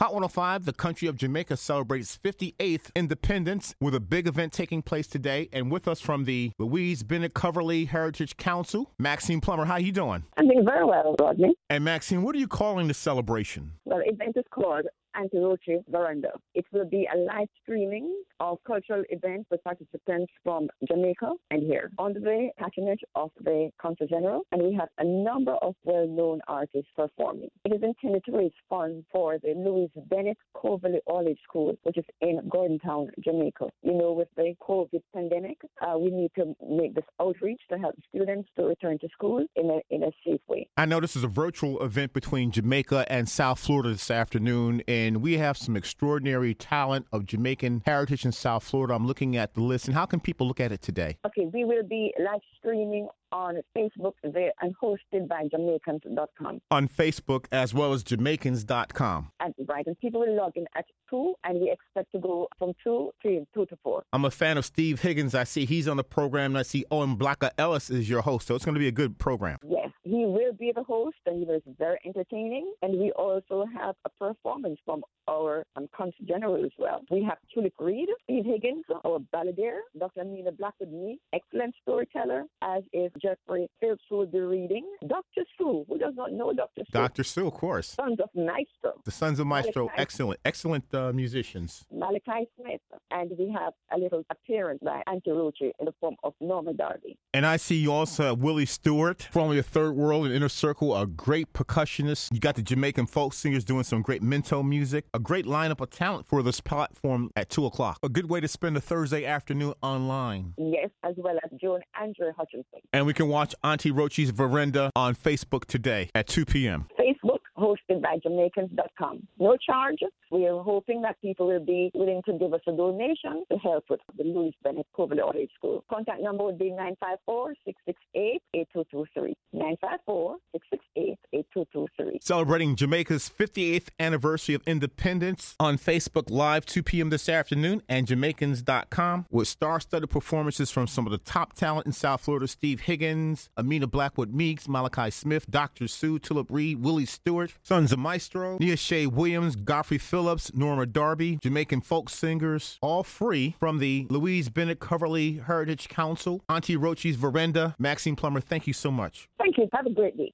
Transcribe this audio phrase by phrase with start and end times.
[0.00, 5.06] Hot 105, the country of Jamaica celebrates 58th independence with a big event taking place
[5.06, 5.48] today.
[5.52, 9.64] And with us from the Louise Bennett Coverley Heritage Council, Maxine Plummer.
[9.64, 10.24] How you doing?
[10.36, 11.54] I'm doing very well, Rodney.
[11.70, 13.70] And Maxine, what are you calling the celebration?
[13.84, 16.32] Well, the event is called Auntie Roachy Veranda.
[16.54, 21.90] It will be a live streaming of cultural events with participants from Jamaica and here
[21.98, 24.42] On the patronage of the Consul General.
[24.52, 27.48] And we have a number of well-known artists performing.
[27.64, 32.04] It is intended to raise funds for the Louise Bennett Coverly College School, which is
[32.20, 33.66] in Gordon Town, Jamaica.
[33.82, 37.94] You know, with the COVID pandemic, uh, we need to make this outreach to help
[38.08, 40.68] students to return to school in a, in a safe way.
[40.76, 44.82] I know this is a virtual event between Jamaica and South Florida this afternoon.
[45.06, 48.94] And we have some extraordinary talent of Jamaican heritage in South Florida.
[48.94, 51.18] I'm looking at the list, and how can people look at it today?
[51.26, 56.60] Okay, we will be live streaming on Facebook there and hosted by Jamaicans.com.
[56.70, 59.32] On Facebook as well as Jamaicans.com.
[59.40, 62.72] And right, and people will log in at 2, and we expect to go from
[62.82, 64.04] 2, 3, 2 to 4.
[64.12, 65.34] I'm a fan of Steve Higgins.
[65.34, 68.46] I see he's on the program, and I see Owen Blakka Ellis is your host,
[68.46, 69.58] so it's going to be a good program.
[69.68, 69.83] Yes,
[70.14, 72.72] he will be the host, and he was very entertaining.
[72.82, 75.64] And we also have a performance from our
[75.96, 77.02] Consul General as well.
[77.10, 80.22] We have Tulip Reed, Steve Higgins, our balladeer, Dr.
[80.22, 84.84] Amina Blackwood Meeks, excellent storyteller, as is Jeffrey Phillips will be reading.
[85.06, 85.44] Dr.
[85.58, 86.82] Sue, who does not know Dr.
[86.84, 86.92] Sue?
[86.92, 87.24] Dr.
[87.24, 87.88] Sue, of course.
[87.88, 89.00] Sons of Maestro.
[89.04, 90.02] The Sons of Maestro, Malachi.
[90.02, 91.84] excellent, excellent uh, musicians.
[91.92, 92.80] Malachi Smith.
[93.10, 97.16] And we have a little appearance by Auntie Roachy in the form of Norma Darby.
[97.32, 100.96] And I see you also have Willie Stewart, formerly of Third World and Inner Circle,
[100.96, 102.32] a great percussionist.
[102.32, 105.04] You got the Jamaican folk singers doing some great mento music.
[105.14, 108.00] A great lineup of talent for this platform at 2 o'clock.
[108.02, 110.54] A good way to spend a Thursday afternoon online.
[110.58, 112.80] Yes, as well as Joan Andrea Hutchinson.
[112.92, 116.88] And we can watch Auntie Roachy's Veranda on Facebook today at 2 p.m.
[116.98, 119.28] Facebook, hosted by Jamaicans.com.
[119.38, 120.00] No charge.
[120.32, 123.84] We are hoping that people will be willing to give us a donation to help
[123.88, 125.84] with the Louise Bennett Coverly College School.
[125.88, 129.36] Contact number would be 954 668 8223.
[129.52, 131.13] 954 668
[131.56, 132.18] 8223.
[132.20, 137.10] Celebrating Jamaica's 58th anniversary of independence on Facebook Live 2 p.m.
[137.10, 141.92] this afternoon and Jamaicans.com with star studded performances from some of the top talent in
[141.92, 145.88] South Florida Steve Higgins, Amina Blackwood Meeks, Malachi Smith, Dr.
[145.88, 151.38] Sue, Tulip Reed, Willie Stewart, Sons of Maestro, Nia Shea Williams, Godfrey Phillips, Norma Darby,
[151.42, 157.74] Jamaican folk singers, all free from the Louise Bennett Coverly Heritage Council, Auntie Roachy's Veranda.
[157.78, 159.28] Maxine Plummer, thank you so much.
[159.38, 159.68] Thank you.
[159.72, 160.22] Have a great week.